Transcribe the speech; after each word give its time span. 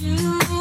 you. 0.00 0.57